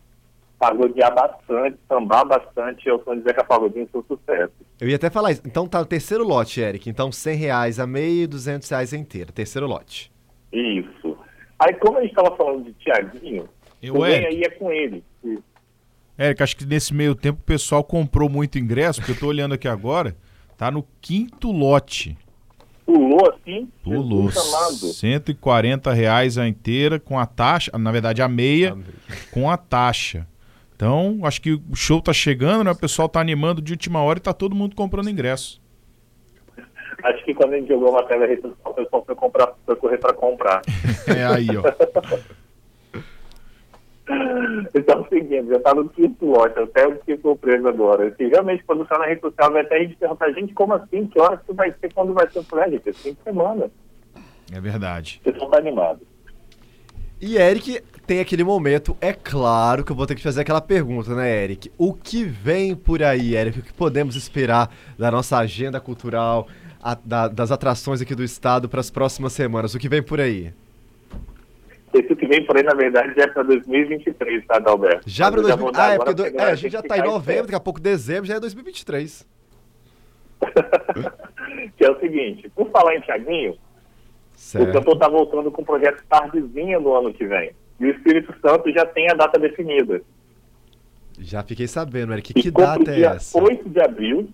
pagodear 0.58 1.14
bastante, 1.14 1.78
sambar 1.88 2.24
bastante, 2.26 2.88
eu 2.88 3.02
sou 3.04 3.14
dizer 3.14 3.34
que 3.34 3.40
a 3.40 3.44
pagodinha 3.44 3.86
foi 3.90 4.00
um 4.00 4.04
sucesso. 4.04 4.52
Eu 4.80 4.88
ia 4.88 4.96
até 4.96 5.10
falar 5.10 5.32
isso. 5.32 5.42
Então 5.44 5.66
tá 5.66 5.80
o 5.80 5.86
terceiro 5.86 6.24
lote, 6.24 6.60
Eric. 6.60 6.88
Então 6.88 7.12
100 7.12 7.36
reais 7.36 7.78
a 7.78 7.86
meia 7.86 8.24
e 8.24 8.26
200 8.26 8.68
reais 8.68 8.92
a 8.92 8.96
inteira. 8.96 9.32
Terceiro 9.32 9.66
lote. 9.66 10.10
Isso. 10.52 11.16
Aí 11.58 11.74
como 11.74 11.98
a 11.98 12.00
gente 12.02 12.10
estava 12.10 12.34
falando 12.36 12.64
de 12.64 12.72
Tiaguinho, 12.74 13.48
Eu, 13.82 14.04
Eric, 14.04 14.26
aí 14.26 14.42
é 14.42 14.50
com 14.50 14.70
ele. 14.70 15.04
Eric, 16.18 16.42
acho 16.42 16.56
que 16.56 16.64
nesse 16.64 16.94
meio 16.94 17.14
tempo 17.14 17.40
o 17.40 17.44
pessoal 17.44 17.84
comprou 17.84 18.28
muito 18.28 18.58
ingresso, 18.58 19.00
porque 19.00 19.12
eu 19.12 19.18
tô 19.18 19.26
olhando 19.26 19.54
aqui 19.54 19.68
agora, 19.68 20.16
tá 20.56 20.70
no 20.70 20.86
quinto 21.00 21.52
lote. 21.52 22.16
Pulou 22.86 23.34
assim, 23.34 23.68
Pulou. 23.82 24.30
Jesus 24.30 24.54
amado. 24.54 24.92
140 24.94 25.92
reais 25.92 26.38
a 26.38 26.46
inteira 26.46 27.00
com 27.00 27.18
a 27.18 27.26
taxa, 27.26 27.76
na 27.76 27.90
verdade 27.90 28.22
a 28.22 28.28
meia 28.28 28.76
com 29.32 29.50
a 29.50 29.56
taxa. 29.56 30.26
Então, 30.76 31.20
acho 31.24 31.40
que 31.40 31.54
o 31.54 31.74
show 31.74 32.02
tá 32.02 32.12
chegando, 32.12 32.62
né? 32.64 32.70
O 32.70 32.76
pessoal 32.76 33.08
tá 33.08 33.18
animando 33.18 33.62
de 33.62 33.72
última 33.72 34.02
hora 34.02 34.18
e 34.18 34.22
tá 34.22 34.34
todo 34.34 34.54
mundo 34.54 34.76
comprando 34.76 35.08
ingresso. 35.08 35.58
Acho 37.02 37.24
que 37.24 37.34
quando 37.34 37.54
a 37.54 37.56
gente 37.56 37.68
jogou 37.68 37.88
a 37.88 38.02
matéria 38.02 38.20
na 38.20 38.26
rede 38.26 38.42
social, 38.42 38.72
o 38.72 38.74
pessoal 38.74 39.04
foi, 39.06 39.14
comprar, 39.14 39.54
foi 39.64 39.76
correr 39.76 39.98
para 39.98 40.12
comprar. 40.12 40.62
É 41.08 41.24
aí, 41.24 41.46
ó. 41.56 41.62
Então 44.74 44.98
é 44.98 45.00
o 45.00 45.08
seguinte, 45.08 45.48
já 45.48 45.58
tá 45.60 45.74
no 45.74 45.88
quinto 45.88 46.26
lote, 46.26 46.56
até 46.60 46.84
eu 46.84 46.96
fiquei 46.98 47.18
surpreso 47.18 47.66
agora. 47.66 48.14
Se 48.16 48.24
realmente 48.28 48.62
quando 48.64 48.86
sai 48.86 48.98
na 48.98 49.06
rede 49.06 49.20
social, 49.20 49.52
vai 49.52 49.62
até 49.62 49.76
a 49.76 49.78
gente 49.80 49.96
perguntar, 49.96 50.30
gente, 50.30 50.54
como 50.54 50.74
assim? 50.74 51.06
Que 51.08 51.18
horas 51.20 51.40
que 51.44 51.52
vai 51.52 51.74
ser? 51.80 51.92
Quando 51.92 52.14
vai 52.14 52.30
ser? 52.30 52.42
Falei, 52.44 52.64
"Ah, 52.66 52.70
gente, 52.70 52.88
é 52.88 52.92
cinco 52.92 53.20
semanas. 53.24 53.68
É 54.52 54.60
verdade. 54.60 55.20
O 55.26 55.32
pessoal 55.32 55.50
tá 55.50 55.58
animado. 55.58 56.00
E 57.20 57.36
Eric 57.36 57.82
tem 58.06 58.20
aquele 58.20 58.44
momento, 58.44 58.96
é 59.00 59.12
claro 59.12 59.84
que 59.84 59.90
eu 59.90 59.96
vou 59.96 60.06
ter 60.06 60.14
que 60.14 60.22
fazer 60.22 60.42
aquela 60.42 60.60
pergunta, 60.60 61.14
né, 61.14 61.42
Eric? 61.42 61.70
O 61.76 61.92
que 61.92 62.24
vem 62.24 62.74
por 62.74 63.02
aí, 63.02 63.34
Eric? 63.36 63.58
O 63.58 63.62
que 63.62 63.72
podemos 63.72 64.14
esperar 64.14 64.70
da 64.98 65.10
nossa 65.10 65.36
agenda 65.38 65.80
cultural, 65.80 66.46
a- 66.82 66.96
da- 67.04 67.28
das 67.28 67.50
atrações 67.50 68.00
aqui 68.00 68.14
do 68.14 68.22
estado 68.22 68.68
para 68.68 68.80
as 68.80 68.90
próximas 68.90 69.32
semanas? 69.32 69.74
O 69.74 69.78
que 69.78 69.88
vem 69.88 70.02
por 70.02 70.20
aí? 70.20 70.52
Esse 71.92 72.14
que 72.14 72.26
vem 72.26 72.44
por 72.44 72.56
aí, 72.56 72.62
na 72.62 72.74
verdade, 72.74 73.18
é 73.18 73.26
para 73.26 73.42
2023, 73.42 74.44
tá, 74.46 74.58
Dalberto? 74.58 75.02
Já 75.08 75.30
para 75.30 75.40
Mas 75.42 75.50
eu 75.50 75.56
2023. 75.56 75.60
vou 75.60 75.72
dar 75.72 75.90
Ah, 75.90 75.94
é 75.94 75.98
porque 75.98 76.14
do- 76.14 76.40
é, 76.42 76.50
a 76.50 76.54
gente 76.54 76.72
já 76.72 76.82
que 76.82 76.88
tá 76.88 76.98
em 76.98 77.02
novembro, 77.02 77.42
daqui 77.44 77.54
a 77.54 77.60
pouco 77.60 77.80
dezembro 77.80 78.26
já 78.26 78.34
é 78.36 78.40
2023. 78.40 79.26
Que 81.78 81.84
é 81.84 81.90
o 81.90 81.98
seguinte, 81.98 82.48
por 82.54 82.70
falar 82.70 82.94
em 82.96 83.00
Thiaguinho, 83.00 83.52
o 83.52 83.58
Certo. 84.34 84.72
cantor 84.72 84.98
tá 84.98 85.08
voltando 85.08 85.50
com 85.50 85.62
o 85.62 85.64
projeto 85.64 86.02
Tardezinha 86.08 86.78
no 86.78 86.94
ano 86.94 87.12
que 87.14 87.26
vem. 87.26 87.50
E 87.78 87.86
o 87.86 87.90
Espírito 87.90 88.34
Santo 88.40 88.72
já 88.72 88.86
tem 88.86 89.10
a 89.10 89.14
data 89.14 89.38
definida. 89.38 90.00
Já 91.18 91.42
fiquei 91.42 91.66
sabendo, 91.66 92.12
Eric. 92.12 92.34
Que 92.34 92.50
compra 92.50 92.78
data 92.78 92.90
é 92.90 92.94
dia 92.94 93.10
essa? 93.10 93.42
8 93.42 93.68
de 93.68 93.80
abril. 93.80 94.28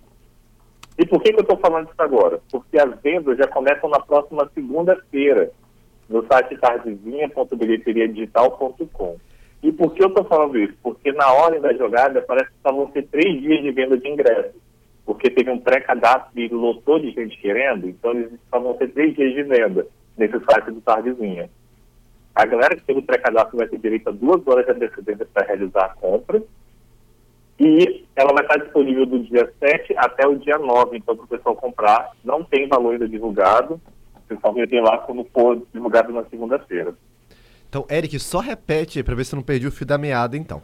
E 0.98 1.06
por 1.06 1.22
que, 1.22 1.32
que 1.32 1.38
eu 1.38 1.42
estou 1.42 1.56
falando 1.58 1.86
isso 1.86 2.02
agora? 2.02 2.40
Porque 2.50 2.78
as 2.78 3.00
vendas 3.00 3.38
já 3.38 3.46
começam 3.46 3.88
na 3.88 4.00
próxima 4.00 4.50
segunda-feira, 4.54 5.50
no 6.08 6.26
site 6.26 6.56
tardezinha.bilheteriadigital.com. 6.58 9.16
E 9.62 9.70
por 9.72 9.94
que 9.94 10.02
eu 10.02 10.08
estou 10.08 10.24
falando 10.24 10.58
isso? 10.58 10.74
Porque 10.82 11.12
na 11.12 11.32
ordem 11.32 11.60
da 11.60 11.72
jogada 11.72 12.20
parece 12.22 12.50
que 12.50 12.56
só 12.62 12.72
vão 12.72 12.90
ser 12.92 13.06
três 13.06 13.40
dias 13.40 13.62
de 13.62 13.70
venda 13.70 13.96
de 13.96 14.08
ingressos. 14.08 14.60
Porque 15.06 15.30
teve 15.30 15.50
um 15.50 15.58
pré-cadastro 15.58 16.36
e 16.38 16.48
lotou 16.48 16.98
de 16.98 17.12
gente 17.12 17.38
querendo, 17.38 17.88
então 17.88 18.10
eles 18.12 18.32
só 18.50 18.58
vão 18.58 18.76
ser 18.76 18.92
três 18.92 19.14
dias 19.14 19.32
de 19.34 19.44
venda 19.44 19.86
nesse 20.16 20.38
site 20.44 20.72
do 20.72 20.80
Tardezinha. 20.80 21.48
A 22.34 22.46
galera 22.46 22.76
que 22.76 22.82
teve 22.82 23.00
o 23.00 23.02
pré-cadastro 23.02 23.58
vai 23.58 23.68
ter 23.68 23.78
direito 23.78 24.08
a 24.08 24.12
duas 24.12 24.46
horas 24.46 24.64
de 24.64 24.72
antecedência 24.72 25.26
para 25.32 25.46
realizar 25.46 25.84
a 25.84 25.88
compra. 25.90 26.42
E 27.60 28.04
ela 28.16 28.32
vai 28.32 28.42
estar 28.42 28.56
disponível 28.56 29.06
do 29.06 29.22
dia 29.22 29.52
7 29.60 29.94
até 29.96 30.26
o 30.26 30.38
dia 30.38 30.58
9, 30.58 30.96
então 30.96 31.14
para 31.14 31.24
o 31.24 31.28
pessoal 31.28 31.54
comprar. 31.54 32.10
Não 32.24 32.42
tem 32.42 32.66
valor 32.66 32.94
ainda 32.94 33.08
divulgado. 33.08 33.80
O 34.16 34.20
pessoal 34.26 34.54
vai 34.54 34.66
ter 34.66 34.80
lá 34.80 34.98
quando 34.98 35.24
for 35.32 35.62
divulgado 35.72 36.12
na 36.12 36.24
segunda-feira. 36.24 36.94
Então, 37.68 37.86
Eric, 37.90 38.18
só 38.18 38.40
repete 38.40 39.02
para 39.02 39.14
ver 39.14 39.24
se 39.24 39.34
eu 39.34 39.36
não 39.36 39.42
perdi 39.42 39.66
o 39.66 39.72
fio 39.72 39.86
da 39.86 39.96
meada, 39.96 40.36
então. 40.36 40.60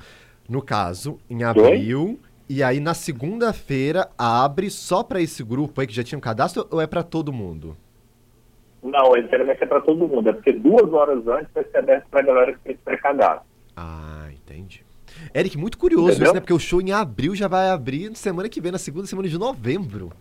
No 0.49 0.63
caso, 0.63 1.19
em 1.29 1.45
abril, 1.45 2.19
e 2.49 2.63
aí 2.63 2.81
na 2.81 2.95
segunda-feira 2.95 4.09
abre 4.17 4.71
só 4.71 5.03
para 5.03 5.21
esse 5.21 5.45
grupo 5.45 5.81
aí 5.81 5.87
que 5.87 5.95
já 5.95 6.03
tinha 6.03 6.19
um 6.19 6.23
cadastro 6.23 6.67
ou 6.71 6.81
é 6.81 6.87
para 6.87 7.03
todo 7.03 7.33
mundo? 7.33 7.77
Não, 8.83 9.17
ele 9.17 9.29
geralmente 9.29 9.63
é 9.63 9.67
para 9.67 9.81
todo 9.81 10.09
mundo. 10.09 10.29
É 10.29 10.33
porque 10.33 10.53
duas 10.53 10.93
horas 10.93 11.27
antes 11.27 11.53
vai 11.53 11.65
ser 11.65 11.79
aberto 11.79 12.07
para 12.11 12.21
a 12.21 12.25
galera 12.25 12.53
que 12.53 12.59
fez 12.61 12.79
pré-cadastro. 12.85 13.47
Ah, 13.77 14.29
entendi. 14.33 14.85
Eric, 15.35 15.59
muito 15.59 15.79
curioso 15.79 16.11
Entendeu? 16.11 16.25
isso, 16.27 16.35
né? 16.35 16.41
Porque 16.41 16.53
o 16.53 16.59
show 16.59 16.81
em 16.81 16.93
abril 16.93 17.35
já 17.35 17.49
vai 17.49 17.71
abrir 17.71 18.15
semana 18.17 18.49
que 18.49 18.61
vem, 18.61 18.73
na 18.73 18.79
segunda 18.79 19.07
semana 19.07 19.29
de 19.29 19.39
novembro. 19.39 20.13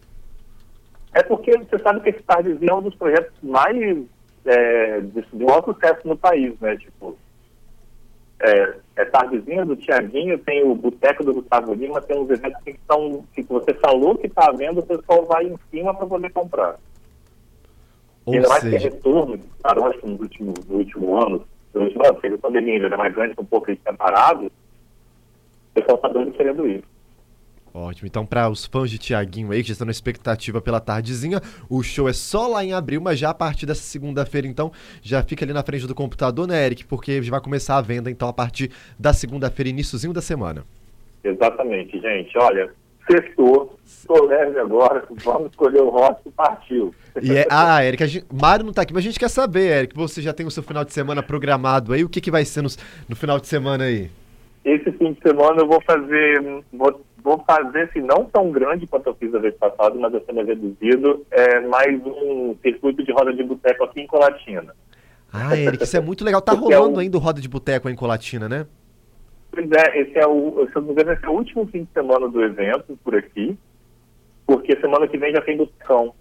É 1.14 1.24
porque 1.24 1.58
você 1.58 1.80
sabe 1.80 2.02
que 2.02 2.10
esse 2.10 2.24
Tardezinho 2.24 2.70
é 2.70 2.74
um 2.76 2.82
dos 2.82 2.96
projetos 2.96 3.34
mais 3.42 4.06
é, 4.46 5.02
de, 5.02 5.22
de 5.22 5.46
maior 5.46 5.64
sucesso 5.64 6.08
no 6.08 6.18
país, 6.18 6.60
né? 6.60 6.78
Tipo, 6.78 7.18
é, 8.40 8.74
é 8.96 9.06
Tardezinho 9.06 9.66
do 9.66 9.76
Tiaguinho, 9.76 10.38
tem 10.40 10.64
o 10.64 10.76
Boteco 10.76 11.24
do 11.24 11.34
Gustavo 11.34 11.74
Lima, 11.74 12.02
tem 12.02 12.20
uns 12.20 12.30
eventos 12.30 12.62
que 12.64 12.76
são 12.88 13.26
que 13.34 13.42
você 13.44 13.74
falou 13.76 14.18
que 14.18 14.28
está 14.28 14.52
vendo, 14.52 14.80
o 14.80 14.86
pessoal 14.86 15.26
vai 15.26 15.46
em 15.46 15.58
cima 15.72 15.94
para 15.94 16.06
poder 16.06 16.32
comprar. 16.32 16.76
Ou 18.27 18.34
Ainda 18.34 18.50
mais 18.50 18.62
que 18.62 18.72
seja, 18.72 18.89
retorno 18.89 19.38
de 19.38 19.48
paróquio 19.63 20.05
nos 20.05 20.19
últimos 20.19 20.53
no 20.67 20.75
último 20.75 21.15
ano, 21.15 21.46
no 21.74 21.81
último 21.81 22.05
ano, 22.05 22.19
teve 22.19 22.36
a 22.36 22.38
pandemia, 22.38 22.74
ainda 22.74 22.93
é 22.93 22.98
mais 22.98 23.15
grande, 23.15 23.36
um 23.38 23.46
pouco 23.46 23.72
ele 23.72 23.79
tinha 23.81 23.93
parado, 23.93 24.48
o 24.48 24.51
pessoal 25.74 25.96
está 25.96 26.10
doido 26.10 26.34
querendo 26.34 26.67
ir. 26.67 26.84
ótimo. 27.74 28.05
Então, 28.05 28.25
para 28.25 28.50
os 28.50 28.65
fãs 28.65 28.91
de 28.91 28.98
Tiaguinho 28.98 29.53
aí, 29.53 29.62
que 29.62 29.69
já 29.69 29.72
estão 29.72 29.86
na 29.86 29.91
expectativa 29.91 30.60
pela 30.60 30.81
tardezinha, 30.81 31.39
o 31.69 31.81
show 31.81 32.10
é 32.10 32.12
só 32.12 32.50
lá 32.50 32.65
em 32.65 32.74
abril, 32.74 33.00
mas 33.00 33.17
já 33.17 33.29
a 33.29 33.34
partir 33.34 33.65
dessa 33.65 33.84
segunda-feira, 33.84 34.46
então, 34.46 34.74
já 35.01 35.24
fica 35.24 35.46
ali 35.46 35.53
na 35.53 35.63
frente 35.63 35.88
do 35.88 35.96
computador, 35.96 36.46
né, 36.46 36.65
Eric? 36.65 36.86
Porque 36.86 37.24
já 37.24 37.31
vai 37.31 37.39
começar 37.39 37.77
a 37.77 37.81
venda, 37.81 38.12
então, 38.12 38.27
a 38.27 38.34
partir 38.34 38.72
da 39.00 39.13
segunda-feira, 39.13 39.69
iníciozinho 39.69 40.12
da 40.12 40.22
semana. 40.22 40.65
Exatamente, 41.24 41.98
gente. 41.98 42.38
Olha, 42.38 42.74
sextou, 43.10 43.78
estou 43.86 44.26
leve 44.26 44.60
agora, 44.60 45.04
vamos 45.24 45.50
escolher 45.52 45.82
o 45.82 45.90
rock 45.90 46.22
e 46.28 46.32
partiu. 46.32 46.94
E 47.22 47.32
é, 47.36 47.48
ah, 47.50 47.84
Eric, 47.84 48.04
a 48.04 48.08
gente, 48.08 48.26
Mário 48.32 48.66
não 48.66 48.74
tá 48.74 48.82
aqui, 48.84 48.94
mas 48.94 49.04
a 49.04 49.08
gente 49.08 49.20
quer 49.20 49.30
saber, 49.30 49.72
Eric, 49.80 49.96
você 49.96 50.22
já 50.22 50.34
tem 50.34 50.46
o 50.46 50.52
seu 50.52 50.62
final 50.64 50.84
de 50.86 50.94
semana 50.94 51.24
programado 51.24 51.94
aí, 51.94 52.04
o 52.04 52.10
que, 52.10 52.22
que 52.22 52.30
vai 52.32 52.46
ser 52.46 52.62
nos- 52.62 52.78
no 53.10 53.16
final 53.16 53.40
de 53.40 53.48
semana 53.48 53.86
aí? 53.86 54.10
Esse 54.64 54.92
fim 54.92 55.14
de 55.14 55.22
semana 55.22 55.62
eu 55.62 55.68
vou 55.68 55.82
fazer, 55.82 56.42
vou, 56.74 57.02
vou 57.24 57.44
fazer, 57.48 57.84
assim, 57.84 58.02
não 58.02 58.26
tão 58.26 58.52
grande 58.52 58.86
quanto 58.86 59.08
eu 59.08 59.16
fiz 59.16 59.34
a 59.34 59.40
vez 59.40 59.56
passada, 59.56 59.96
mas 59.96 60.12
ser 60.26 60.34
mais 60.34 60.48
reduzido, 60.48 61.26
é 61.32 61.60
mais 61.62 62.00
um 62.06 62.56
circuito 62.62 63.04
de 63.04 63.12
roda 63.14 63.34
de 63.34 63.44
boteco 63.44 63.84
aqui 63.86 64.02
em 64.02 64.08
Colatina. 64.08 64.74
Ah, 65.32 65.56
Eric, 65.58 65.84
isso 65.84 65.98
é 65.98 66.02
muito 66.02 66.24
legal. 66.24 66.42
Tá 66.42 66.54
é 66.54 66.56
rolando 66.56 66.98
o- 66.98 67.00
ainda 67.00 67.18
o 67.18 67.20
Roda 67.20 67.42
de 67.42 67.50
Boteco 67.50 67.90
em 67.90 67.96
Colatina, 67.96 68.48
né? 68.48 68.66
Pois 69.58 69.72
é, 69.72 70.02
esse 70.02 70.20
é 70.20 70.28
o, 70.28 70.68
se 70.68 70.76
não 70.76 70.84
me 70.84 70.92
engano, 70.92 71.14
esse 71.14 71.26
é 71.26 71.30
o 71.30 71.32
último 71.32 71.66
fim 71.66 71.84
de 71.84 71.90
semana 71.92 72.30
do 72.30 72.44
evento 72.44 72.96
por 73.04 73.16
aqui, 73.16 73.58
porque 74.46 74.80
semana 74.80 75.08
que 75.08 75.18
vem 75.18 75.34
já 75.34 75.42
tem 75.42 75.58
botecão. 75.58 76.14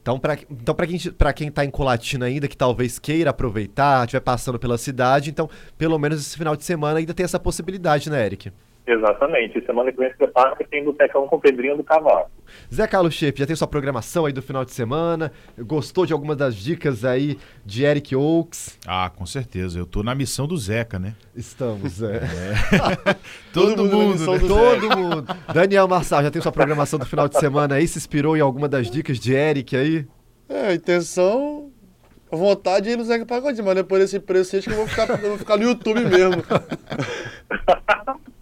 Então, 0.00 0.18
pra, 0.18 0.32
então 0.50 0.74
pra, 0.74 0.86
quem, 0.86 0.98
quem 1.36 1.50
tá 1.50 1.62
em 1.62 1.70
Colatina 1.70 2.24
ainda, 2.24 2.48
que 2.48 2.56
talvez 2.56 2.98
queira 2.98 3.28
aproveitar, 3.28 4.04
estiver 4.04 4.20
passando 4.20 4.58
pela 4.58 4.78
cidade, 4.78 5.28
então, 5.28 5.50
pelo 5.76 5.98
menos 5.98 6.20
esse 6.20 6.38
final 6.38 6.56
de 6.56 6.64
semana 6.64 7.00
ainda 7.00 7.12
tem 7.12 7.24
essa 7.24 7.38
possibilidade, 7.38 8.08
né, 8.08 8.24
Eric? 8.24 8.50
Exatamente, 8.90 9.62
semana 9.66 9.92
que 9.92 9.98
vem 9.98 10.10
se 10.10 10.16
prepara 10.16 10.56
que 10.56 10.64
tem 10.64 10.82
botecão 10.82 11.28
com 11.28 11.38
Pedrinho 11.38 11.76
do 11.76 11.84
Cavaco. 11.84 12.30
Zé 12.72 12.86
Carlos 12.86 13.12
Shepp, 13.12 13.38
já 13.38 13.46
tem 13.46 13.54
sua 13.54 13.68
programação 13.68 14.24
aí 14.24 14.32
do 14.32 14.40
final 14.40 14.64
de 14.64 14.72
semana? 14.72 15.30
Gostou 15.58 16.06
de 16.06 16.14
alguma 16.14 16.34
das 16.34 16.54
dicas 16.54 17.04
aí 17.04 17.38
de 17.66 17.84
Eric 17.84 18.16
Oaks? 18.16 18.78
Ah, 18.86 19.10
com 19.14 19.26
certeza. 19.26 19.78
Eu 19.78 19.84
tô 19.84 20.02
na 20.02 20.14
missão 20.14 20.46
do 20.46 20.56
Zeca, 20.56 20.98
né? 20.98 21.14
Estamos, 21.36 21.92
Zé. 22.00 22.22
Todo, 23.52 23.84
mundo 23.84 23.90
na 23.90 23.96
mundo, 24.04 24.12
missão 24.12 24.32
né? 24.32 24.38
do 24.38 24.48
Todo 24.48 24.96
mundo. 24.96 25.26
Daniel 25.52 25.86
Marçal, 25.86 26.22
já 26.22 26.30
tem 26.30 26.40
sua 26.40 26.50
programação 26.52 26.98
do 26.98 27.04
final 27.04 27.28
de 27.28 27.38
semana 27.38 27.74
aí? 27.74 27.86
Se 27.86 27.98
inspirou 27.98 28.38
em 28.38 28.40
alguma 28.40 28.70
das 28.70 28.90
dicas 28.90 29.20
de 29.20 29.34
Eric 29.34 29.76
aí? 29.76 30.06
É, 30.48 30.68
a 30.68 30.74
intenção, 30.74 31.70
a 32.32 32.36
vontade 32.36 32.88
é 32.88 32.92
ir 32.92 32.96
no 32.96 33.04
Zeca 33.04 33.26
Pagodinho, 33.26 33.66
mas 33.66 33.74
depois 33.74 34.00
desse 34.00 34.18
preço 34.18 34.56
aí, 34.56 34.60
acho 34.60 34.68
que 34.68 34.74
eu 34.74 34.78
vou 34.78 34.88
ficar, 34.88 35.10
eu 35.10 35.28
vou 35.28 35.36
ficar 35.36 35.58
no 35.58 35.64
YouTube 35.64 36.02
mesmo. 36.06 36.42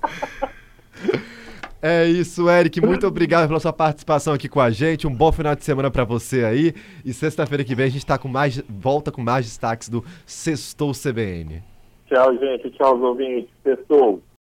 É 1.83 2.05
isso, 2.05 2.49
Eric. 2.49 2.81
Muito 2.81 3.07
obrigado 3.07 3.47
pela 3.47 3.61
sua 3.61 3.73
participação 3.73 4.35
aqui 4.35 4.49
com 4.49 4.61
a 4.61 4.71
gente. 4.71 5.07
Um 5.07 5.15
bom 5.15 5.31
final 5.31 5.55
de 5.55 5.63
semana 5.63 5.91
pra 5.91 6.05
você 6.05 6.45
aí. 6.45 6.75
E 7.05 7.13
sexta-feira 7.13 7.63
que 7.63 7.75
vem 7.75 7.87
a 7.87 7.91
gente 7.91 8.05
tá 8.05 8.19
com 8.19 8.29
mais 8.29 8.61
volta 8.69 9.13
com 9.13 9.23
mais 9.23 9.45
destaques 9.45 9.89
do 9.89 10.05
Sextou 10.25 10.93
CBN. 10.93 11.63
Tchau, 12.09 12.37
gente. 12.39 12.71
Tchau, 12.71 12.97
os 12.97 13.03
ouvintes. 13.03 13.51
Pessoal. 13.63 14.21